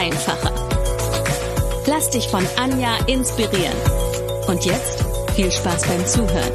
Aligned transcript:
einfacher. 0.00 0.54
Lass 1.86 2.08
dich 2.08 2.26
von 2.28 2.46
Anja 2.56 3.04
inspirieren. 3.06 3.76
Und 4.48 4.64
jetzt 4.64 5.04
viel 5.36 5.52
Spaß 5.52 5.86
beim 5.86 6.06
Zuhören. 6.06 6.54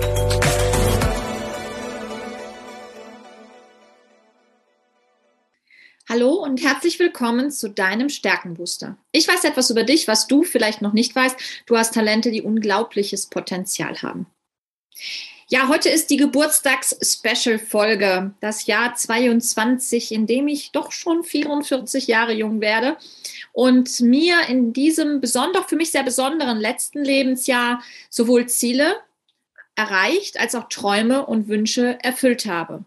Hallo 6.09 6.34
und 6.34 6.63
herzlich 6.63 6.97
willkommen 6.97 7.51
zu 7.51 7.70
deinem 7.70 8.09
Stärkenbooster. 8.09 8.97
Ich 9.11 9.27
weiß 9.27 9.43
etwas 9.43 9.70
über 9.70 9.84
dich, 9.84 10.07
was 10.07 10.25
du 10.25 10.41
vielleicht 10.41 10.81
noch 10.81 10.93
nicht 10.93 11.15
weißt. 11.15 11.37
Du 11.67 11.77
hast 11.77 11.93
Talente, 11.93 12.31
die 12.31 12.41
unglaubliches 12.41 13.27
Potenzial 13.27 14.01
haben. 14.01 14.25
Ja, 15.48 15.67
heute 15.67 15.90
ist 15.90 16.09
die 16.09 16.17
Geburtstags-Special-Folge, 16.17 18.34
das 18.40 18.66
Jahr 18.66 18.95
22, 18.95 20.12
in 20.12 20.26
dem 20.26 20.48
ich 20.48 20.71
doch 20.71 20.91
schon 20.91 21.23
44 21.23 22.08
Jahre 22.08 22.34
jung 22.34 22.62
werde 22.62 22.98
und 23.54 24.02
mir 24.02 24.38
in 24.49 24.73
diesem 24.73 25.21
besonders, 25.21 25.68
für 25.68 25.76
mich 25.76 25.91
sehr 25.91 26.02
besonderen 26.02 26.60
letzten 26.60 27.04
Lebensjahr 27.04 27.84
sowohl 28.10 28.48
Ziele 28.48 28.96
erreicht 29.76 30.40
als 30.40 30.55
auch 30.55 30.68
Träume 30.68 31.27
und 31.27 31.48
Wünsche 31.48 31.99
erfüllt 32.02 32.48
habe. 32.48 32.84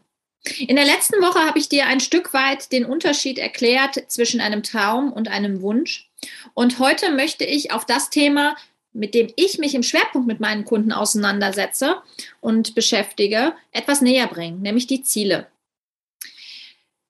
In 0.59 0.75
der 0.75 0.85
letzten 0.85 1.23
Woche 1.23 1.47
habe 1.47 1.61
ich 1.61 1.69
dir 1.69 1.87
ein 1.87 2.01
Stück 2.01 2.35
weit 2.35 2.73
den 2.73 2.85
Unterschied 2.85 3.39
erklärt 3.39 4.03
zwischen 4.09 4.41
einem 4.41 4.65
Traum 4.65 5.13
und 5.13 5.29
einem 5.29 5.63
Wunsch. 5.63 6.11
Und 6.55 6.81
heute 6.81 7.13
möchte 7.13 7.45
ich 7.45 7.71
auf 7.71 7.87
das 7.87 8.11
Thema 8.11 8.57
mit 8.99 9.15
dem 9.15 9.33
ich 9.37 9.59
mich 9.59 9.75
im 9.75 9.83
Schwerpunkt 9.83 10.27
mit 10.27 10.41
meinen 10.41 10.65
Kunden 10.65 10.93
auseinandersetze 10.93 11.97
und 12.41 12.75
beschäftige, 12.75 13.55
etwas 13.73 14.01
näher 14.01 14.27
bringen, 14.27 14.61
nämlich 14.61 14.87
die 14.87 15.03
Ziele. 15.03 15.47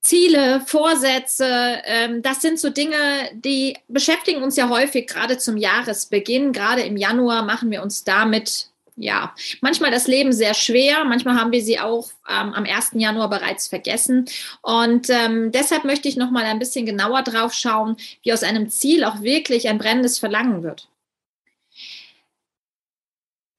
Ziele, 0.00 0.62
Vorsätze, 0.66 1.82
ähm, 1.84 2.22
das 2.22 2.40
sind 2.40 2.58
so 2.58 2.70
Dinge, 2.70 2.96
die 3.34 3.76
beschäftigen 3.88 4.42
uns 4.42 4.56
ja 4.56 4.68
häufig 4.68 5.06
gerade 5.06 5.36
zum 5.38 5.56
Jahresbeginn. 5.56 6.52
Gerade 6.52 6.82
im 6.82 6.96
Januar 6.96 7.42
machen 7.42 7.70
wir 7.70 7.82
uns 7.82 8.04
damit, 8.04 8.68
ja, 8.96 9.34
manchmal 9.60 9.90
das 9.90 10.06
Leben 10.06 10.32
sehr 10.32 10.54
schwer. 10.54 11.04
Manchmal 11.04 11.34
haben 11.34 11.52
wir 11.52 11.62
sie 11.62 11.78
auch 11.78 12.10
ähm, 12.28 12.54
am 12.54 12.64
1. 12.64 12.92
Januar 12.94 13.28
bereits 13.28 13.68
vergessen. 13.68 14.24
Und 14.62 15.10
ähm, 15.10 15.52
deshalb 15.52 15.84
möchte 15.84 16.08
ich 16.08 16.16
noch 16.16 16.30
mal 16.30 16.44
ein 16.44 16.58
bisschen 16.58 16.86
genauer 16.86 17.22
drauf 17.22 17.52
schauen, 17.52 17.96
wie 18.22 18.32
aus 18.32 18.42
einem 18.42 18.70
Ziel 18.70 19.04
auch 19.04 19.20
wirklich 19.20 19.68
ein 19.68 19.78
brennendes 19.78 20.18
Verlangen 20.18 20.62
wird 20.62 20.88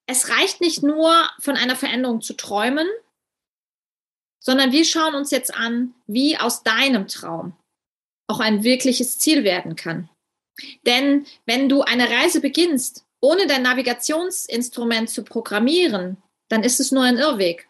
es 0.10 0.30
reicht 0.30 0.60
nicht 0.60 0.82
nur 0.82 1.30
von 1.40 1.56
einer 1.56 1.76
Veränderung 1.76 2.22
zu 2.22 2.34
träumen, 2.34 2.88
sondern 4.40 4.72
wir 4.72 4.84
schauen 4.84 5.14
uns 5.14 5.30
jetzt 5.30 5.54
an, 5.54 5.94
wie 6.08 6.36
aus 6.36 6.64
deinem 6.64 7.08
Traum 7.08 7.56
auch 8.28 8.40
ein 8.40 8.64
wirkliches 8.64 9.20
Ziel 9.20 9.44
werden 9.44 9.76
kann. 9.76 10.10
Denn 10.88 11.28
wenn 11.46 11.70
du 11.70 11.84
eine 11.84 12.10
Reise 12.10 12.42
beginnst, 12.42 13.06
ohne 13.22 13.46
dein 13.46 13.62
Navigationsinstrument 13.62 15.12
zu 15.12 15.24
programmieren, 15.24 16.18
dann 16.48 16.64
ist 16.64 16.80
es 16.80 16.92
nur 16.92 17.04
ein 17.04 17.18
Irrweg. 17.18 17.70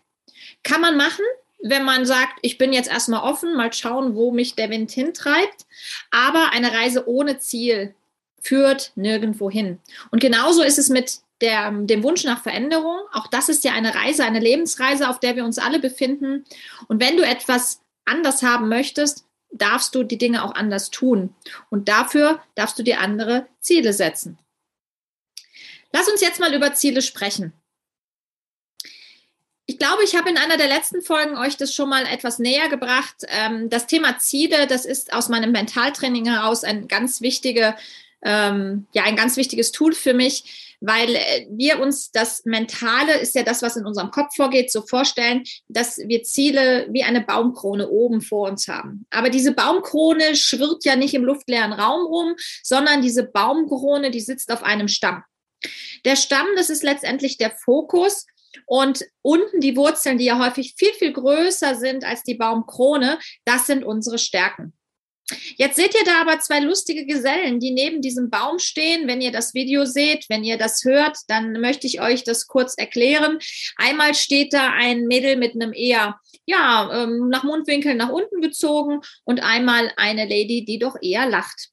Kann 0.63 0.79
man 0.79 0.95
machen, 0.95 1.25
wenn 1.61 1.83
man 1.83 2.05
sagt, 2.05 2.39
ich 2.41 2.57
bin 2.57 2.71
jetzt 2.71 2.89
erstmal 2.89 3.21
offen, 3.21 3.55
mal 3.55 3.73
schauen, 3.73 4.15
wo 4.15 4.31
mich 4.31 4.55
der 4.55 4.69
Wind 4.69 4.91
hintreibt. 4.91 5.65
Aber 6.09 6.51
eine 6.51 6.71
Reise 6.71 7.05
ohne 7.05 7.39
Ziel 7.39 7.95
führt 8.39 8.93
nirgendwo 8.95 9.49
hin. 9.51 9.79
Und 10.11 10.21
genauso 10.21 10.63
ist 10.63 10.79
es 10.79 10.87
mit 10.87 11.19
der, 11.41 11.71
dem 11.71 12.03
Wunsch 12.03 12.23
nach 12.23 12.41
Veränderung. 12.43 12.99
Auch 13.13 13.27
das 13.27 13.49
ist 13.49 13.63
ja 13.63 13.73
eine 13.73 13.95
Reise, 13.95 14.23
eine 14.25 14.39
Lebensreise, 14.39 15.09
auf 15.09 15.19
der 15.19 15.35
wir 15.35 15.45
uns 15.45 15.57
alle 15.57 15.79
befinden. 15.79 16.45
Und 16.87 17.01
wenn 17.01 17.17
du 17.17 17.23
etwas 17.23 17.81
anders 18.05 18.43
haben 18.43 18.69
möchtest, 18.69 19.25
darfst 19.51 19.95
du 19.95 20.03
die 20.03 20.17
Dinge 20.17 20.43
auch 20.43 20.53
anders 20.53 20.91
tun. 20.91 21.33
Und 21.69 21.89
dafür 21.89 22.41
darfst 22.55 22.77
du 22.77 22.83
dir 22.83 22.99
andere 22.99 23.47
Ziele 23.59 23.93
setzen. 23.93 24.37
Lass 25.91 26.07
uns 26.07 26.21
jetzt 26.21 26.39
mal 26.39 26.53
über 26.53 26.73
Ziele 26.73 27.01
sprechen. 27.01 27.53
Ich 29.65 29.77
glaube, 29.77 30.03
ich 30.03 30.15
habe 30.15 30.29
in 30.29 30.37
einer 30.37 30.57
der 30.57 30.67
letzten 30.67 31.01
Folgen 31.01 31.37
euch 31.37 31.55
das 31.55 31.73
schon 31.73 31.89
mal 31.89 32.05
etwas 32.05 32.39
näher 32.39 32.69
gebracht. 32.69 33.17
Ähm, 33.27 33.69
das 33.69 33.85
Thema 33.85 34.17
Ziele, 34.17 34.65
das 34.67 34.85
ist 34.85 35.13
aus 35.13 35.29
meinem 35.29 35.51
Mentaltraining 35.51 36.25
heraus 36.25 36.63
ein 36.63 36.87
ganz 36.87 37.21
wichtige, 37.21 37.75
ähm, 38.23 38.87
ja, 38.93 39.03
ein 39.03 39.15
ganz 39.15 39.37
wichtiges 39.37 39.71
Tool 39.71 39.93
für 39.93 40.13
mich 40.15 40.68
weil 40.81 41.15
äh, 41.15 41.47
wir 41.51 41.79
uns 41.79 42.11
das 42.11 42.45
Mentale 42.45 43.17
ist 43.19 43.35
ja 43.35 43.43
das, 43.43 43.61
was 43.61 43.75
in 43.75 43.85
unserem 43.85 44.11
Kopf 44.11 44.35
vorgeht, 44.35 44.71
so 44.71 44.81
vorstellen, 44.81 45.43
dass 45.67 45.97
wir 45.97 46.23
Ziele 46.23 46.87
wie 46.91 47.03
eine 47.03 47.21
Baumkrone 47.21 47.89
oben 47.89 48.21
vor 48.21 48.49
uns 48.49 48.67
haben. 48.67 49.05
Aber 49.09 49.29
diese 49.29 49.53
Baumkrone 49.53 50.35
schwirrt 50.35 50.85
ja 50.85 50.95
nicht 50.95 51.13
im 51.13 51.23
luftleeren 51.23 51.73
Raum 51.73 52.05
rum, 52.05 52.35
sondern 52.63 53.01
diese 53.01 53.23
Baumkrone, 53.23 54.11
die 54.11 54.21
sitzt 54.21 54.51
auf 54.51 54.63
einem 54.63 54.87
Stamm. 54.87 55.23
Der 56.05 56.15
Stamm, 56.15 56.47
das 56.55 56.69
ist 56.69 56.83
letztendlich 56.83 57.37
der 57.37 57.51
Fokus. 57.51 58.25
Und 58.65 59.05
unten 59.21 59.61
die 59.61 59.75
Wurzeln, 59.75 60.17
die 60.17 60.25
ja 60.25 60.39
häufig 60.39 60.73
viel, 60.77 60.93
viel 60.93 61.13
größer 61.13 61.75
sind 61.75 62.03
als 62.03 62.23
die 62.23 62.33
Baumkrone, 62.33 63.19
das 63.45 63.67
sind 63.67 63.83
unsere 63.83 64.17
Stärken. 64.17 64.73
Jetzt 65.57 65.75
seht 65.75 65.93
ihr 65.95 66.03
da 66.05 66.21
aber 66.21 66.39
zwei 66.39 66.59
lustige 66.59 67.05
Gesellen, 67.05 67.59
die 67.59 67.71
neben 67.71 68.01
diesem 68.01 68.29
Baum 68.29 68.59
stehen. 68.59 69.07
Wenn 69.07 69.21
ihr 69.21 69.31
das 69.31 69.53
Video 69.53 69.85
seht, 69.85 70.25
wenn 70.29 70.43
ihr 70.43 70.57
das 70.57 70.83
hört, 70.83 71.17
dann 71.27 71.53
möchte 71.53 71.87
ich 71.87 72.01
euch 72.01 72.23
das 72.23 72.47
kurz 72.47 72.75
erklären. 72.75 73.39
Einmal 73.75 74.15
steht 74.15 74.53
da 74.53 74.71
ein 74.71 75.05
Mädel 75.05 75.37
mit 75.37 75.53
einem 75.55 75.73
eher, 75.73 76.19
ja, 76.45 77.03
ähm, 77.03 77.29
nach 77.29 77.43
Mundwinkeln 77.43 77.97
nach 77.97 78.09
unten 78.09 78.41
gezogen 78.41 79.01
und 79.25 79.43
einmal 79.43 79.91
eine 79.97 80.23
Lady, 80.23 80.65
die 80.65 80.79
doch 80.79 80.95
eher 81.01 81.27
lacht. 81.27 81.69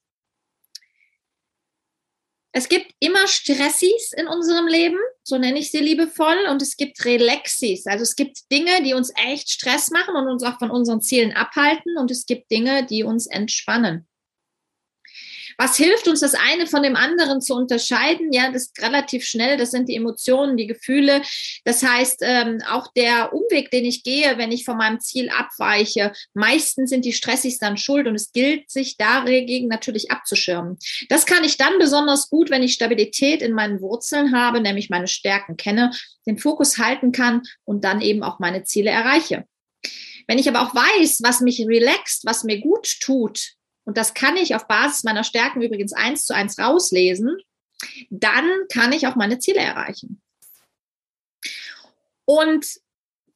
Es 2.56 2.70
gibt 2.70 2.90
immer 3.00 3.28
Stressis 3.28 4.14
in 4.16 4.26
unserem 4.28 4.66
Leben, 4.66 4.96
so 5.22 5.36
nenne 5.36 5.58
ich 5.58 5.70
sie 5.70 5.80
liebevoll, 5.80 6.46
und 6.50 6.62
es 6.62 6.78
gibt 6.78 7.04
Relaxis. 7.04 7.86
Also 7.86 8.02
es 8.02 8.16
gibt 8.16 8.50
Dinge, 8.50 8.82
die 8.82 8.94
uns 8.94 9.12
echt 9.14 9.50
Stress 9.50 9.90
machen 9.90 10.16
und 10.16 10.26
uns 10.26 10.42
auch 10.42 10.58
von 10.58 10.70
unseren 10.70 11.02
Zielen 11.02 11.34
abhalten, 11.34 11.98
und 11.98 12.10
es 12.10 12.24
gibt 12.24 12.50
Dinge, 12.50 12.86
die 12.86 13.02
uns 13.02 13.26
entspannen. 13.26 14.08
Was 15.58 15.76
hilft 15.76 16.06
uns, 16.08 16.20
das 16.20 16.34
eine 16.34 16.66
von 16.66 16.82
dem 16.82 16.96
anderen 16.96 17.40
zu 17.40 17.54
unterscheiden? 17.54 18.32
Ja, 18.32 18.50
das 18.50 18.64
ist 18.66 18.82
relativ 18.82 19.24
schnell. 19.24 19.56
Das 19.56 19.70
sind 19.70 19.88
die 19.88 19.96
Emotionen, 19.96 20.56
die 20.56 20.66
Gefühle. 20.66 21.22
Das 21.64 21.82
heißt, 21.82 22.20
ähm, 22.22 22.58
auch 22.68 22.92
der 22.92 23.32
Umweg, 23.32 23.70
den 23.70 23.84
ich 23.84 24.02
gehe, 24.02 24.38
wenn 24.38 24.52
ich 24.52 24.64
von 24.64 24.76
meinem 24.76 25.00
Ziel 25.00 25.30
abweiche, 25.30 26.12
meistens 26.34 26.90
sind 26.90 27.04
die 27.04 27.12
Stressis 27.12 27.58
dann 27.58 27.76
schuld 27.76 28.06
und 28.06 28.14
es 28.14 28.32
gilt, 28.32 28.70
sich 28.70 28.96
dagegen 28.96 29.68
natürlich 29.68 30.10
abzuschirmen. 30.10 30.78
Das 31.08 31.26
kann 31.26 31.44
ich 31.44 31.56
dann 31.56 31.78
besonders 31.78 32.28
gut, 32.28 32.50
wenn 32.50 32.62
ich 32.62 32.74
Stabilität 32.74 33.42
in 33.42 33.52
meinen 33.52 33.80
Wurzeln 33.80 34.34
habe, 34.34 34.60
nämlich 34.60 34.90
meine 34.90 35.08
Stärken 35.08 35.56
kenne, 35.56 35.90
den 36.26 36.38
Fokus 36.38 36.78
halten 36.78 37.12
kann 37.12 37.42
und 37.64 37.84
dann 37.84 38.00
eben 38.00 38.22
auch 38.22 38.38
meine 38.38 38.64
Ziele 38.64 38.90
erreiche. 38.90 39.44
Wenn 40.26 40.38
ich 40.38 40.48
aber 40.48 40.62
auch 40.62 40.74
weiß, 40.74 41.20
was 41.22 41.40
mich 41.40 41.64
relaxt, 41.66 42.26
was 42.26 42.44
mir 42.44 42.60
gut 42.60 43.00
tut, 43.00 43.55
und 43.86 43.96
das 43.96 44.14
kann 44.14 44.36
ich 44.36 44.54
auf 44.54 44.66
Basis 44.66 45.04
meiner 45.04 45.24
Stärken 45.24 45.62
übrigens 45.62 45.92
eins 45.92 46.26
zu 46.26 46.34
eins 46.34 46.58
rauslesen, 46.58 47.38
dann 48.10 48.44
kann 48.68 48.92
ich 48.92 49.06
auch 49.06 49.14
meine 49.14 49.38
Ziele 49.38 49.60
erreichen. 49.60 50.20
Und 52.24 52.66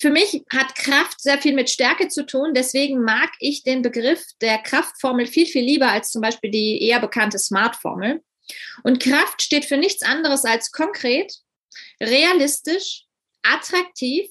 für 0.01 0.11
mich 0.11 0.43
hat 0.53 0.75
Kraft 0.75 1.21
sehr 1.21 1.39
viel 1.39 1.55
mit 1.55 1.71
Stärke 1.71 2.09
zu 2.09 2.27
tun. 2.27 2.53
Deswegen 2.55 3.03
mag 3.03 3.31
ich 3.39 3.63
den 3.63 3.83
Begriff 3.83 4.25
der 4.41 4.59
Kraftformel 4.59 5.27
viel, 5.27 5.47
viel 5.47 5.65
lieber 5.65 5.89
als 5.91 6.11
zum 6.11 6.21
Beispiel 6.23 6.51
die 6.51 6.83
eher 6.83 7.01
bekannte 7.01 7.39
Smart-Formel. 7.39 8.23
Und 8.83 9.01
Kraft 9.01 9.43
steht 9.43 9.67
für 9.67 9.77
nichts 9.77 10.03
anderes 10.03 10.45
als 10.45 10.73
konkret, 10.73 11.33
realistisch, 12.01 13.05
attraktiv, 13.43 14.29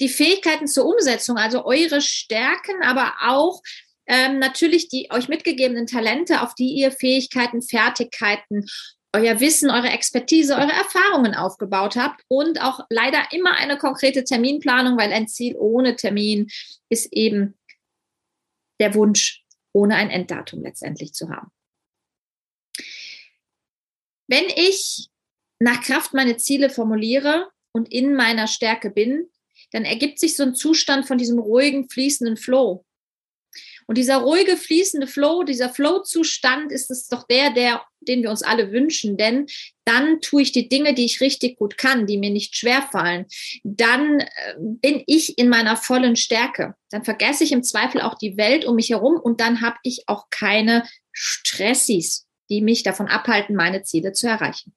die 0.00 0.08
Fähigkeiten 0.08 0.68
zur 0.68 0.86
Umsetzung, 0.86 1.36
also 1.38 1.64
eure 1.64 2.00
Stärken, 2.00 2.82
aber 2.82 3.14
auch 3.22 3.60
ähm, 4.06 4.38
natürlich 4.38 4.88
die 4.88 5.10
euch 5.10 5.28
mitgegebenen 5.28 5.86
Talente, 5.86 6.42
auf 6.42 6.54
die 6.54 6.74
ihr 6.74 6.92
Fähigkeiten, 6.92 7.62
Fertigkeiten, 7.62 8.66
euer 9.12 9.40
Wissen, 9.40 9.70
eure 9.70 9.88
Expertise, 9.88 10.54
eure 10.54 10.72
Erfahrungen 10.72 11.34
aufgebaut 11.34 11.96
habt 11.96 12.22
und 12.28 12.60
auch 12.60 12.80
leider 12.90 13.26
immer 13.32 13.56
eine 13.56 13.78
konkrete 13.78 14.24
Terminplanung, 14.24 14.98
weil 14.98 15.12
ein 15.12 15.28
Ziel 15.28 15.56
ohne 15.56 15.96
Termin 15.96 16.48
ist 16.90 17.08
eben 17.12 17.58
der 18.78 18.94
Wunsch, 18.94 19.44
ohne 19.72 19.96
ein 19.96 20.10
Enddatum 20.10 20.62
letztendlich 20.62 21.14
zu 21.14 21.30
haben. 21.30 21.50
Wenn 24.28 24.44
ich 24.54 25.08
nach 25.58 25.80
Kraft 25.82 26.12
meine 26.12 26.36
Ziele 26.36 26.68
formuliere 26.68 27.48
und 27.72 27.90
in 27.90 28.14
meiner 28.14 28.46
Stärke 28.48 28.90
bin, 28.90 29.30
dann 29.72 29.84
ergibt 29.84 30.18
sich 30.18 30.36
so 30.36 30.42
ein 30.42 30.54
Zustand 30.54 31.06
von 31.06 31.18
diesem 31.18 31.38
ruhigen, 31.38 31.88
fließenden 31.88 32.36
Flow. 32.36 32.84
Und 33.86 33.98
dieser 33.98 34.18
ruhige, 34.18 34.56
fließende 34.56 35.06
Flow, 35.06 35.44
dieser 35.44 35.68
Flow-Zustand 35.68 36.72
ist 36.72 36.90
es 36.90 37.08
doch 37.08 37.26
der, 37.26 37.50
der, 37.52 37.82
den 38.00 38.22
wir 38.22 38.30
uns 38.30 38.42
alle 38.42 38.72
wünschen, 38.72 39.16
denn 39.16 39.46
dann 39.84 40.20
tue 40.20 40.42
ich 40.42 40.52
die 40.52 40.68
Dinge, 40.68 40.94
die 40.94 41.04
ich 41.04 41.20
richtig 41.20 41.56
gut 41.56 41.78
kann, 41.78 42.06
die 42.06 42.18
mir 42.18 42.30
nicht 42.30 42.56
schwerfallen. 42.56 43.26
Dann 43.62 44.20
äh, 44.20 44.26
bin 44.58 45.02
ich 45.06 45.38
in 45.38 45.48
meiner 45.48 45.76
vollen 45.76 46.16
Stärke. 46.16 46.74
Dann 46.90 47.04
vergesse 47.04 47.44
ich 47.44 47.52
im 47.52 47.62
Zweifel 47.62 48.00
auch 48.00 48.14
die 48.14 48.36
Welt 48.36 48.64
um 48.64 48.74
mich 48.74 48.90
herum 48.90 49.20
und 49.20 49.40
dann 49.40 49.60
habe 49.60 49.76
ich 49.82 50.04
auch 50.08 50.24
keine 50.30 50.84
Stressis, 51.12 52.26
die 52.50 52.62
mich 52.62 52.82
davon 52.82 53.06
abhalten, 53.06 53.54
meine 53.54 53.82
Ziele 53.82 54.12
zu 54.12 54.26
erreichen. 54.26 54.74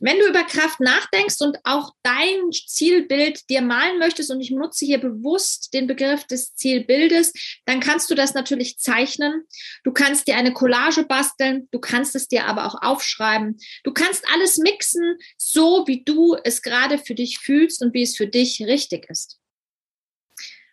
Wenn 0.00 0.18
du 0.18 0.28
über 0.28 0.44
Kraft 0.44 0.80
nachdenkst 0.80 1.40
und 1.40 1.58
auch 1.64 1.92
dein 2.02 2.50
Zielbild 2.52 3.48
dir 3.48 3.62
malen 3.62 3.98
möchtest, 3.98 4.30
und 4.30 4.40
ich 4.40 4.50
nutze 4.50 4.84
hier 4.84 4.98
bewusst 4.98 5.72
den 5.74 5.86
Begriff 5.86 6.24
des 6.24 6.54
Zielbildes, 6.54 7.32
dann 7.64 7.80
kannst 7.80 8.10
du 8.10 8.14
das 8.14 8.34
natürlich 8.34 8.78
zeichnen. 8.78 9.44
Du 9.84 9.92
kannst 9.92 10.28
dir 10.28 10.36
eine 10.36 10.52
Collage 10.52 11.04
basteln, 11.04 11.68
du 11.70 11.78
kannst 11.78 12.14
es 12.14 12.28
dir 12.28 12.46
aber 12.46 12.66
auch 12.66 12.82
aufschreiben. 12.82 13.58
Du 13.84 13.92
kannst 13.92 14.24
alles 14.32 14.58
mixen, 14.58 15.18
so 15.38 15.84
wie 15.86 16.04
du 16.04 16.36
es 16.44 16.62
gerade 16.62 16.98
für 16.98 17.14
dich 17.14 17.38
fühlst 17.38 17.82
und 17.82 17.94
wie 17.94 18.02
es 18.02 18.16
für 18.16 18.26
dich 18.26 18.60
richtig 18.62 19.08
ist. 19.08 19.38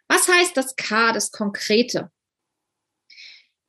Was 0.07 0.27
heißt 0.27 0.55
das 0.55 0.75
K, 0.75 1.11
das 1.11 1.31
Konkrete? 1.31 2.11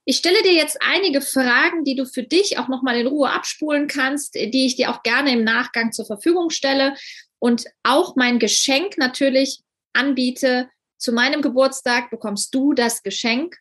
Ich 0.06 0.18
stelle 0.18 0.42
dir 0.42 0.52
jetzt 0.52 0.78
einige 0.80 1.22
Fragen, 1.22 1.84
die 1.84 1.96
du 1.96 2.04
für 2.04 2.22
dich 2.22 2.58
auch 2.58 2.68
nochmal 2.68 2.98
in 2.98 3.06
Ruhe 3.06 3.30
abspulen 3.30 3.86
kannst, 3.86 4.34
die 4.34 4.66
ich 4.66 4.76
dir 4.76 4.90
auch 4.90 5.02
gerne 5.02 5.32
im 5.32 5.44
Nachgang 5.44 5.92
zur 5.92 6.04
Verfügung 6.04 6.50
stelle 6.50 6.94
und 7.38 7.64
auch 7.82 8.14
mein 8.16 8.38
Geschenk 8.38 8.98
natürlich 8.98 9.60
anbiete. 9.94 10.68
Zu 10.98 11.12
meinem 11.12 11.40
Geburtstag 11.42 12.10
bekommst 12.10 12.54
du 12.54 12.74
das 12.74 13.02
Geschenk, 13.02 13.56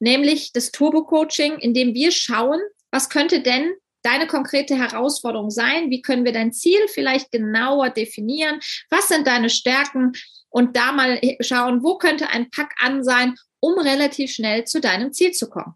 nämlich 0.00 0.52
das 0.52 0.72
Turbo 0.72 1.04
Coaching, 1.04 1.58
in 1.58 1.72
dem 1.72 1.94
wir 1.94 2.10
schauen, 2.10 2.60
was 2.90 3.08
könnte 3.08 3.40
denn 3.40 3.72
deine 4.02 4.26
konkrete 4.26 4.76
Herausforderung 4.76 5.50
sein? 5.50 5.90
Wie 5.90 6.02
können 6.02 6.24
wir 6.24 6.32
dein 6.32 6.52
Ziel 6.52 6.78
vielleicht 6.88 7.32
genauer 7.32 7.90
definieren? 7.90 8.60
Was 8.90 9.08
sind 9.08 9.26
deine 9.26 9.50
Stärken? 9.50 10.12
Und 10.48 10.76
da 10.76 10.92
mal 10.92 11.20
schauen, 11.40 11.82
wo 11.82 11.98
könnte 11.98 12.28
ein 12.28 12.50
Pack 12.50 12.74
an 12.78 13.04
sein, 13.04 13.34
um 13.60 13.78
relativ 13.78 14.32
schnell 14.32 14.64
zu 14.64 14.80
deinem 14.80 15.12
Ziel 15.12 15.32
zu 15.32 15.48
kommen. 15.48 15.74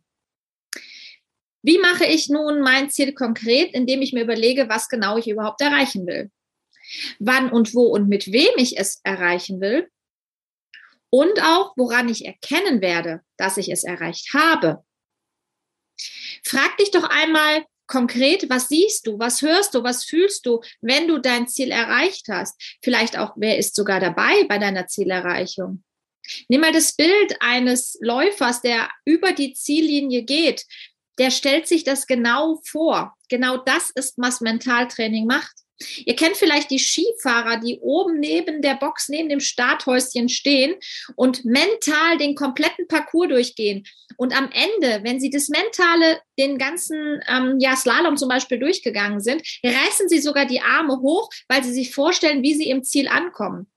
Wie 1.63 1.79
mache 1.79 2.07
ich 2.07 2.29
nun 2.29 2.61
mein 2.61 2.91
Ziel 2.91 3.13
konkret, 3.13 3.75
indem 3.75 4.01
ich 4.03 4.13
mir 4.13 4.23
überlege, 4.23 4.69
was 4.69 4.89
genau 4.89 5.19
ich 5.19 5.29
überhaupt 5.29 5.61
erreichen 5.61 6.07
will? 6.07 6.31
Wann 7.19 7.51
und 7.51 7.75
wo 7.75 7.85
und 7.87 8.09
mit 8.09 8.33
wem 8.33 8.53
ich 8.57 8.79
es 8.79 9.01
erreichen 9.05 9.61
will? 9.61 9.89
Und 11.11 11.43
auch, 11.43 11.75
woran 11.77 12.09
ich 12.09 12.25
erkennen 12.25 12.81
werde, 12.81 13.21
dass 13.37 13.57
ich 13.57 13.71
es 13.71 13.85
erreicht 13.85 14.33
habe. 14.33 14.85
Frag 16.45 16.77
dich 16.79 16.91
doch 16.93 17.05
einmal 17.05 17.65
konkret, 17.87 18.49
was 18.49 18.69
siehst 18.69 19.07
du, 19.07 19.19
was 19.19 19.43
hörst 19.43 19.75
du, 19.75 19.83
was 19.83 20.05
fühlst 20.05 20.47
du, 20.47 20.63
wenn 20.81 21.09
du 21.09 21.19
dein 21.19 21.49
Ziel 21.49 21.73
erreicht 21.73 22.29
hast? 22.31 22.79
Vielleicht 22.83 23.19
auch, 23.19 23.33
wer 23.37 23.59
ist 23.59 23.75
sogar 23.75 24.01
dabei 24.01 24.45
bei 24.49 24.59
deiner 24.59 24.87
Zielerreichung? 24.87 25.83
Nimm 26.49 26.61
mal 26.61 26.73
das 26.73 26.93
Bild 26.93 27.37
eines 27.41 27.99
Läufers, 28.01 28.63
der 28.63 28.89
über 29.05 29.33
die 29.33 29.55
Ziellinie 29.55 30.23
geht. 30.23 30.65
Der 31.19 31.31
stellt 31.31 31.67
sich 31.67 31.85
das 31.85 32.07
genau 32.07 32.61
vor. 32.65 33.15
Genau 33.29 33.57
das 33.59 33.91
ist, 33.95 34.15
was 34.17 34.41
Mentaltraining 34.41 35.27
macht. 35.27 35.53
Ihr 36.05 36.15
kennt 36.15 36.37
vielleicht 36.37 36.71
die 36.71 36.79
Skifahrer, 36.79 37.59
die 37.59 37.79
oben 37.81 38.21
neben 38.21 38.61
der 38.61 38.75
Box, 38.75 39.09
neben 39.09 39.29
dem 39.29 39.41
Starthäuschen 39.41 40.29
stehen 40.29 40.75
und 41.17 41.45
mental 41.45 42.19
den 42.19 42.35
kompletten 42.35 42.87
Parcours 42.87 43.29
durchgehen. 43.29 43.87
Und 44.17 44.37
am 44.37 44.51
Ende, 44.53 45.03
wenn 45.05 45.21
sie 45.21 45.31
das 45.31 45.49
Mentale, 45.49 46.21
den 46.39 46.59
ganzen 46.59 47.21
ähm, 47.29 47.57
ja, 47.59 47.77
Slalom 47.77 48.19
zum 48.19 48.29
Beispiel 48.29 48.59
durchgegangen 48.59 49.21
sind, 49.21 49.43
reißen 49.65 50.09
sie 50.09 50.21
sogar 50.21 50.45
die 50.45 50.61
Arme 50.61 51.01
hoch, 51.01 51.31
weil 51.49 51.65
sie 51.65 51.73
sich 51.73 51.95
vorstellen, 51.95 52.43
wie 52.43 52.55
sie 52.55 52.69
im 52.69 52.85
Ziel 52.85 53.09
ankommen. 53.09 53.71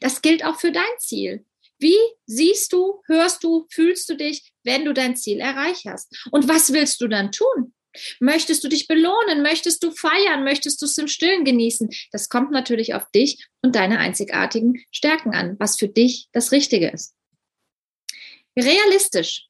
Das 0.00 0.22
gilt 0.22 0.44
auch 0.44 0.58
für 0.58 0.72
dein 0.72 0.84
Ziel. 0.98 1.44
Wie 1.78 1.98
siehst 2.26 2.72
du, 2.72 3.02
hörst 3.06 3.44
du, 3.44 3.66
fühlst 3.70 4.08
du 4.08 4.16
dich, 4.16 4.52
wenn 4.64 4.84
du 4.84 4.92
dein 4.92 5.16
Ziel 5.16 5.38
erreicht 5.40 5.84
hast? 5.86 6.26
Und 6.30 6.48
was 6.48 6.72
willst 6.72 7.00
du 7.00 7.08
dann 7.08 7.32
tun? 7.32 7.74
Möchtest 8.20 8.62
du 8.64 8.68
dich 8.68 8.86
belohnen? 8.86 9.42
Möchtest 9.42 9.82
du 9.82 9.90
feiern? 9.90 10.44
Möchtest 10.44 10.80
du 10.82 10.86
es 10.86 10.98
im 10.98 11.08
Stillen 11.08 11.44
genießen? 11.44 11.88
Das 12.12 12.28
kommt 12.28 12.50
natürlich 12.50 12.94
auf 12.94 13.10
dich 13.10 13.48
und 13.62 13.74
deine 13.74 13.98
einzigartigen 13.98 14.84
Stärken 14.90 15.34
an, 15.34 15.56
was 15.58 15.78
für 15.78 15.88
dich 15.88 16.28
das 16.32 16.52
Richtige 16.52 16.90
ist. 16.90 17.14
Realistisch. 18.56 19.46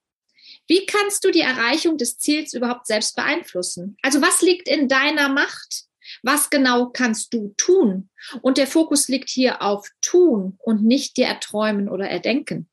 Wie 0.66 0.84
kannst 0.84 1.24
du 1.24 1.30
die 1.30 1.40
Erreichung 1.40 1.96
des 1.96 2.18
Ziels 2.18 2.52
überhaupt 2.52 2.86
selbst 2.86 3.16
beeinflussen? 3.16 3.96
Also 4.02 4.20
was 4.20 4.42
liegt 4.42 4.68
in 4.68 4.86
deiner 4.86 5.30
Macht? 5.30 5.87
Was 6.22 6.50
genau 6.50 6.90
kannst 6.90 7.32
du 7.32 7.54
tun? 7.56 8.10
Und 8.42 8.58
der 8.58 8.66
Fokus 8.66 9.08
liegt 9.08 9.28
hier 9.28 9.62
auf 9.62 9.88
tun 10.00 10.58
und 10.58 10.84
nicht 10.84 11.16
dir 11.16 11.26
erträumen 11.26 11.88
oder 11.88 12.08
erdenken. 12.08 12.68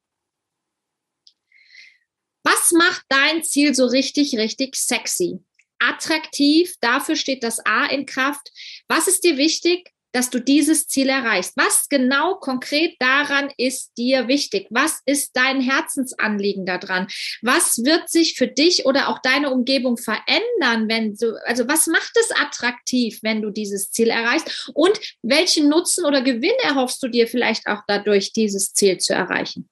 Was 2.43 2.71
macht 2.71 3.03
dein 3.09 3.43
Ziel 3.43 3.73
so 3.73 3.85
richtig, 3.85 4.37
richtig 4.37 4.75
sexy? 4.75 5.39
Attraktiv, 5.79 6.75
dafür 6.79 7.15
steht 7.15 7.43
das 7.43 7.59
A 7.65 7.85
in 7.87 8.05
Kraft. 8.05 8.51
Was 8.87 9.07
ist 9.07 9.23
dir 9.23 9.37
wichtig? 9.37 9.94
Dass 10.15 10.29
du 10.29 10.39
dieses 10.39 10.87
Ziel 10.87 11.09
erreichst. 11.09 11.57
Was 11.57 11.89
genau 11.89 12.35
konkret 12.35 12.95
daran 12.99 13.51
ist 13.57 13.97
dir 13.97 14.29
wichtig? 14.29 14.67
Was 14.69 15.01
ist 15.05 15.31
dein 15.33 15.59
Herzensanliegen 15.59 16.65
daran? 16.65 17.07
Was 17.41 17.83
wird 17.83 18.09
sich 18.09 18.35
für 18.35 18.47
dich 18.47 18.85
oder 18.85 19.09
auch 19.09 19.19
deine 19.19 19.51
Umgebung 19.51 19.97
verändern, 19.97 20.87
wenn 20.87 21.15
du, 21.15 21.35
also 21.45 21.67
was 21.67 21.87
macht 21.87 22.13
es 22.17 22.31
attraktiv, 22.31 23.19
wenn 23.23 23.41
du 23.41 23.49
dieses 23.49 23.91
Ziel 23.91 24.07
erreichst? 24.07 24.71
Und 24.73 24.97
welchen 25.21 25.67
Nutzen 25.67 26.05
oder 26.05 26.21
Gewinn 26.21 26.55
erhoffst 26.63 27.03
du 27.03 27.09
dir 27.09 27.27
vielleicht 27.27 27.67
auch 27.67 27.81
dadurch, 27.85 28.31
dieses 28.31 28.73
Ziel 28.73 28.97
zu 28.99 29.13
erreichen? 29.13 29.69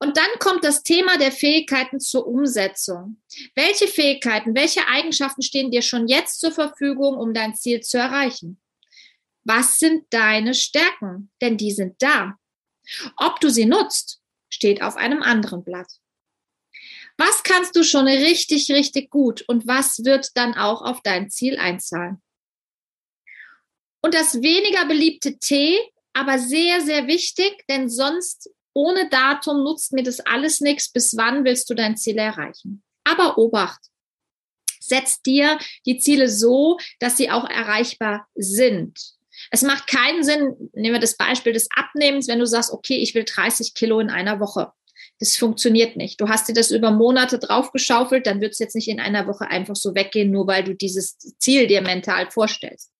Und 0.00 0.16
dann 0.16 0.30
kommt 0.38 0.62
das 0.64 0.82
Thema 0.82 1.18
der 1.18 1.32
Fähigkeiten 1.32 1.98
zur 1.98 2.26
Umsetzung. 2.26 3.20
Welche 3.54 3.88
Fähigkeiten, 3.88 4.54
welche 4.54 4.86
Eigenschaften 4.86 5.42
stehen 5.42 5.70
dir 5.70 5.82
schon 5.82 6.06
jetzt 6.06 6.38
zur 6.38 6.52
Verfügung, 6.52 7.16
um 7.16 7.34
dein 7.34 7.56
Ziel 7.56 7.80
zu 7.80 7.98
erreichen? 7.98 8.60
Was 9.44 9.78
sind 9.78 10.04
deine 10.10 10.54
Stärken? 10.54 11.30
Denn 11.40 11.56
die 11.56 11.72
sind 11.72 12.00
da. 12.00 12.38
Ob 13.16 13.40
du 13.40 13.50
sie 13.50 13.66
nutzt, 13.66 14.20
steht 14.48 14.82
auf 14.82 14.96
einem 14.96 15.22
anderen 15.22 15.64
Blatt. 15.64 15.88
Was 17.16 17.42
kannst 17.42 17.74
du 17.74 17.82
schon 17.82 18.06
richtig, 18.06 18.70
richtig 18.70 19.10
gut 19.10 19.42
und 19.48 19.66
was 19.66 20.04
wird 20.04 20.36
dann 20.36 20.54
auch 20.54 20.82
auf 20.82 21.02
dein 21.02 21.30
Ziel 21.30 21.58
einzahlen? 21.58 22.22
Und 24.00 24.14
das 24.14 24.40
weniger 24.42 24.86
beliebte 24.86 25.38
T, 25.38 25.78
aber 26.12 26.38
sehr, 26.38 26.80
sehr 26.80 27.08
wichtig, 27.08 27.64
denn 27.68 27.88
sonst 27.88 28.50
ohne 28.78 29.08
Datum 29.08 29.64
nutzt 29.64 29.92
mir 29.92 30.04
das 30.04 30.20
alles 30.20 30.60
nichts. 30.60 30.88
Bis 30.88 31.16
wann 31.16 31.44
willst 31.44 31.68
du 31.68 31.74
dein 31.74 31.96
Ziel 31.96 32.16
erreichen? 32.16 32.84
Aber 33.02 33.36
Obacht. 33.36 33.80
Setz 34.78 35.20
dir 35.20 35.58
die 35.84 35.98
Ziele 35.98 36.28
so, 36.28 36.78
dass 37.00 37.16
sie 37.16 37.28
auch 37.28 37.44
erreichbar 37.44 38.28
sind. 38.36 38.96
Es 39.50 39.62
macht 39.62 39.88
keinen 39.88 40.22
Sinn, 40.22 40.70
nehmen 40.74 40.94
wir 40.94 41.00
das 41.00 41.16
Beispiel 41.16 41.52
des 41.52 41.68
Abnehmens, 41.74 42.28
wenn 42.28 42.38
du 42.38 42.46
sagst, 42.46 42.72
okay, 42.72 42.98
ich 42.98 43.16
will 43.16 43.24
30 43.24 43.74
Kilo 43.74 43.98
in 43.98 44.10
einer 44.10 44.38
Woche. 44.38 44.70
Das 45.18 45.36
funktioniert 45.36 45.96
nicht. 45.96 46.20
Du 46.20 46.28
hast 46.28 46.48
dir 46.48 46.54
das 46.54 46.70
über 46.70 46.92
Monate 46.92 47.40
draufgeschaufelt, 47.40 48.26
dann 48.28 48.40
wird 48.40 48.52
es 48.52 48.60
jetzt 48.60 48.76
nicht 48.76 48.88
in 48.88 49.00
einer 49.00 49.26
Woche 49.26 49.48
einfach 49.48 49.76
so 49.76 49.96
weggehen, 49.96 50.30
nur 50.30 50.46
weil 50.46 50.62
du 50.62 50.74
dieses 50.74 51.18
Ziel 51.18 51.66
dir 51.66 51.82
mental 51.82 52.30
vorstellst. 52.30 52.92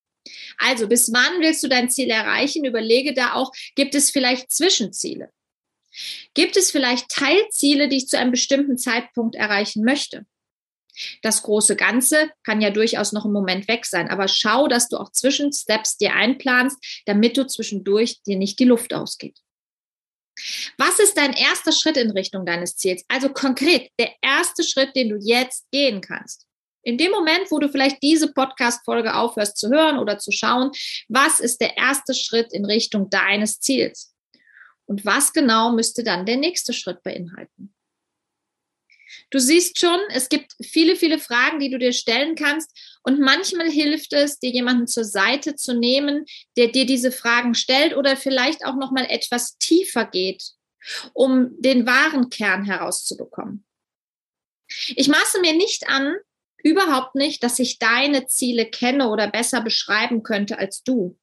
Also, 0.58 0.88
bis 0.88 1.12
wann 1.12 1.40
willst 1.40 1.62
du 1.62 1.68
dein 1.68 1.88
Ziel 1.88 2.10
erreichen? 2.10 2.64
Überlege 2.64 3.14
da 3.14 3.34
auch, 3.34 3.52
gibt 3.76 3.94
es 3.94 4.10
vielleicht 4.10 4.50
Zwischenziele? 4.50 5.30
Gibt 6.34 6.56
es 6.56 6.70
vielleicht 6.70 7.08
Teilziele, 7.08 7.88
die 7.88 7.96
ich 7.96 8.08
zu 8.08 8.18
einem 8.18 8.30
bestimmten 8.30 8.78
Zeitpunkt 8.78 9.34
erreichen 9.34 9.84
möchte? 9.84 10.26
Das 11.22 11.42
große 11.42 11.76
Ganze 11.76 12.30
kann 12.42 12.60
ja 12.60 12.70
durchaus 12.70 13.12
noch 13.12 13.24
einen 13.24 13.32
Moment 13.32 13.68
weg 13.68 13.86
sein, 13.86 14.08
aber 14.08 14.28
schau, 14.28 14.68
dass 14.68 14.88
du 14.88 14.96
auch 14.96 15.12
Zwischensteps 15.12 15.96
dir 15.96 16.14
einplanst, 16.14 17.02
damit 17.06 17.36
du 17.36 17.46
zwischendurch 17.46 18.22
dir 18.22 18.36
nicht 18.36 18.58
die 18.58 18.64
Luft 18.64 18.92
ausgeht. 18.92 19.38
Was 20.76 20.98
ist 20.98 21.16
dein 21.16 21.32
erster 21.32 21.72
Schritt 21.72 21.96
in 21.96 22.10
Richtung 22.10 22.46
deines 22.46 22.76
Ziels? 22.76 23.04
Also 23.08 23.28
konkret, 23.28 23.90
der 23.98 24.12
erste 24.22 24.62
Schritt, 24.62 24.94
den 24.94 25.08
du 25.08 25.18
jetzt 25.20 25.66
gehen 25.72 26.00
kannst. 26.00 26.46
In 26.82 26.96
dem 26.96 27.10
Moment, 27.10 27.50
wo 27.50 27.58
du 27.58 27.68
vielleicht 27.68 28.02
diese 28.02 28.32
Podcast-Folge 28.32 29.14
aufhörst 29.14 29.56
zu 29.56 29.68
hören 29.68 29.98
oder 29.98 30.18
zu 30.18 30.30
schauen, 30.30 30.70
was 31.08 31.40
ist 31.40 31.60
der 31.60 31.76
erste 31.76 32.14
Schritt 32.14 32.52
in 32.52 32.64
Richtung 32.64 33.10
deines 33.10 33.60
Ziels? 33.60 34.14
Und 34.88 35.04
was 35.04 35.34
genau 35.34 35.72
müsste 35.72 36.02
dann 36.02 36.24
der 36.24 36.38
nächste 36.38 36.72
Schritt 36.72 37.02
beinhalten? 37.02 37.74
Du 39.30 39.38
siehst 39.38 39.78
schon, 39.78 40.00
es 40.10 40.30
gibt 40.30 40.54
viele, 40.62 40.96
viele 40.96 41.18
Fragen, 41.18 41.60
die 41.60 41.70
du 41.70 41.78
dir 41.78 41.92
stellen 41.92 42.34
kannst. 42.34 42.70
Und 43.02 43.20
manchmal 43.20 43.70
hilft 43.70 44.14
es, 44.14 44.38
dir 44.38 44.50
jemanden 44.50 44.86
zur 44.86 45.04
Seite 45.04 45.54
zu 45.54 45.74
nehmen, 45.74 46.24
der 46.56 46.68
dir 46.68 46.86
diese 46.86 47.12
Fragen 47.12 47.54
stellt 47.54 47.94
oder 47.94 48.16
vielleicht 48.16 48.64
auch 48.64 48.76
noch 48.76 48.90
mal 48.90 49.04
etwas 49.04 49.58
tiefer 49.58 50.06
geht, 50.06 50.52
um 51.12 51.50
den 51.60 51.86
wahren 51.86 52.30
Kern 52.30 52.64
herauszubekommen. 52.64 53.66
Ich 54.96 55.08
maße 55.08 55.40
mir 55.40 55.54
nicht 55.54 55.88
an, 55.88 56.16
überhaupt 56.62 57.14
nicht, 57.14 57.42
dass 57.42 57.58
ich 57.58 57.78
deine 57.78 58.26
Ziele 58.26 58.66
kenne 58.66 59.10
oder 59.10 59.30
besser 59.30 59.60
beschreiben 59.60 60.22
könnte 60.22 60.58
als 60.58 60.82
du. 60.82 61.18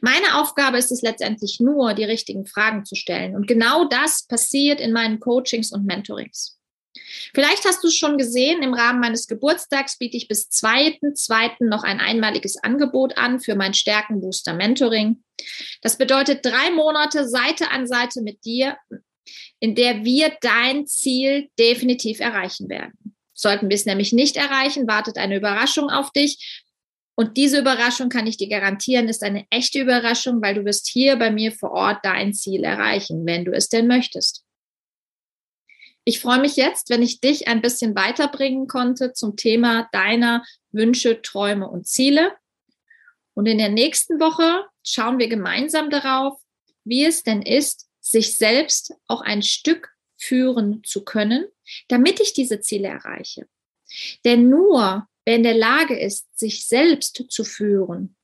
Meine 0.00 0.40
Aufgabe 0.40 0.78
ist 0.78 0.92
es 0.92 1.02
letztendlich 1.02 1.58
nur, 1.60 1.94
die 1.94 2.04
richtigen 2.04 2.46
Fragen 2.46 2.84
zu 2.84 2.94
stellen. 2.94 3.34
Und 3.34 3.46
genau 3.46 3.84
das 3.84 4.26
passiert 4.26 4.80
in 4.80 4.92
meinen 4.92 5.20
Coachings 5.20 5.72
und 5.72 5.84
Mentorings. 5.84 6.58
Vielleicht 7.34 7.64
hast 7.64 7.82
du 7.82 7.88
es 7.88 7.96
schon 7.96 8.18
gesehen, 8.18 8.62
im 8.62 8.74
Rahmen 8.74 9.00
meines 9.00 9.26
Geburtstags 9.26 9.98
biete 9.98 10.16
ich 10.16 10.28
bis 10.28 10.48
2.2. 10.48 11.66
noch 11.66 11.82
ein 11.82 11.98
einmaliges 11.98 12.56
Angebot 12.56 13.16
an 13.18 13.40
für 13.40 13.56
mein 13.56 13.74
Stärkenbooster 13.74 14.54
Mentoring. 14.54 15.24
Das 15.82 15.98
bedeutet 15.98 16.44
drei 16.44 16.70
Monate 16.70 17.28
Seite 17.28 17.70
an 17.70 17.88
Seite 17.88 18.22
mit 18.22 18.44
dir, 18.44 18.76
in 19.58 19.74
der 19.74 20.04
wir 20.04 20.36
dein 20.40 20.86
Ziel 20.86 21.48
definitiv 21.58 22.20
erreichen 22.20 22.68
werden. 22.68 23.16
Sollten 23.32 23.68
wir 23.68 23.74
es 23.74 23.86
nämlich 23.86 24.12
nicht 24.12 24.36
erreichen, 24.36 24.86
wartet 24.86 25.18
eine 25.18 25.36
Überraschung 25.36 25.90
auf 25.90 26.12
dich. 26.12 26.62
Und 27.16 27.36
diese 27.36 27.60
Überraschung 27.60 28.08
kann 28.08 28.26
ich 28.26 28.36
dir 28.36 28.48
garantieren, 28.48 29.08
ist 29.08 29.22
eine 29.22 29.46
echte 29.50 29.80
Überraschung, 29.80 30.42
weil 30.42 30.54
du 30.54 30.64
wirst 30.64 30.88
hier 30.88 31.16
bei 31.16 31.30
mir 31.30 31.52
vor 31.52 31.70
Ort 31.70 32.04
dein 32.04 32.32
Ziel 32.34 32.64
erreichen, 32.64 33.24
wenn 33.24 33.44
du 33.44 33.52
es 33.52 33.68
denn 33.68 33.86
möchtest. 33.86 34.44
Ich 36.04 36.20
freue 36.20 36.40
mich 36.40 36.56
jetzt, 36.56 36.90
wenn 36.90 37.02
ich 37.02 37.20
dich 37.20 37.48
ein 37.48 37.62
bisschen 37.62 37.94
weiterbringen 37.94 38.66
konnte 38.66 39.12
zum 39.12 39.36
Thema 39.36 39.88
deiner 39.92 40.44
Wünsche, 40.70 41.22
Träume 41.22 41.68
und 41.68 41.86
Ziele. 41.86 42.32
Und 43.32 43.46
in 43.46 43.58
der 43.58 43.70
nächsten 43.70 44.20
Woche 44.20 44.66
schauen 44.82 45.18
wir 45.18 45.28
gemeinsam 45.28 45.88
darauf, 45.90 46.38
wie 46.84 47.04
es 47.04 47.22
denn 47.22 47.40
ist, 47.40 47.88
sich 48.00 48.36
selbst 48.36 48.94
auch 49.06 49.22
ein 49.22 49.42
Stück 49.42 49.94
führen 50.18 50.82
zu 50.84 51.04
können, 51.04 51.46
damit 51.88 52.20
ich 52.20 52.34
diese 52.34 52.60
Ziele 52.60 52.88
erreiche. 52.88 53.48
Denn 54.24 54.50
nur 54.50 55.08
wer 55.24 55.36
in 55.36 55.42
der 55.42 55.54
Lage 55.54 55.98
ist, 55.98 56.26
sich 56.38 56.66
selbst 56.66 57.24
zu 57.28 57.44
führen, 57.44 58.16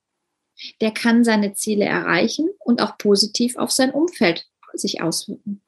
der 0.80 0.92
kann 0.92 1.24
seine 1.24 1.54
Ziele 1.54 1.84
erreichen 1.84 2.48
und 2.58 2.82
auch 2.82 2.98
positiv 2.98 3.56
auf 3.56 3.70
sein 3.70 3.90
Umfeld 3.90 4.46
sich 4.74 5.02
auswirken. 5.02 5.62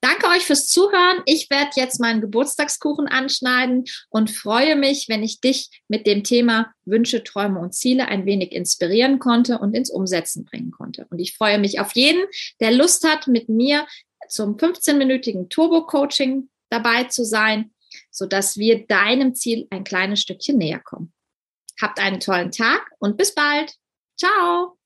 Danke 0.00 0.26
euch 0.28 0.44
fürs 0.44 0.68
Zuhören. 0.68 1.22
Ich 1.24 1.48
werde 1.48 1.70
jetzt 1.76 1.98
meinen 1.98 2.20
Geburtstagskuchen 2.20 3.08
anschneiden 3.08 3.84
und 4.10 4.30
freue 4.30 4.76
mich, 4.76 5.06
wenn 5.08 5.22
ich 5.22 5.40
dich 5.40 5.82
mit 5.88 6.06
dem 6.06 6.22
Thema 6.22 6.72
Wünsche, 6.84 7.24
Träume 7.24 7.58
und 7.60 7.74
Ziele 7.74 8.06
ein 8.08 8.26
wenig 8.26 8.52
inspirieren 8.52 9.18
konnte 9.18 9.58
und 9.58 9.74
ins 9.74 9.90
Umsetzen 9.90 10.44
bringen 10.44 10.70
konnte. 10.70 11.06
Und 11.08 11.18
ich 11.18 11.34
freue 11.34 11.58
mich 11.58 11.80
auf 11.80 11.92
jeden, 11.94 12.22
der 12.60 12.72
Lust 12.72 13.08
hat, 13.08 13.26
mit 13.26 13.48
mir 13.48 13.86
zum 14.28 14.56
15-minütigen 14.56 15.48
Turbo-Coaching 15.48 16.50
dabei 16.68 17.04
zu 17.04 17.24
sein, 17.24 17.73
sodass 18.14 18.56
wir 18.56 18.86
deinem 18.86 19.34
Ziel 19.34 19.66
ein 19.70 19.84
kleines 19.84 20.20
Stückchen 20.20 20.56
näher 20.56 20.78
kommen. 20.78 21.12
Habt 21.82 21.98
einen 21.98 22.20
tollen 22.20 22.52
Tag 22.52 22.90
und 23.00 23.16
bis 23.16 23.34
bald. 23.34 23.74
Ciao. 24.16 24.78